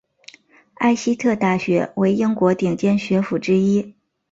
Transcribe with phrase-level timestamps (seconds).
[0.73, 3.93] 艾希特大学为英国顶尖学府之一。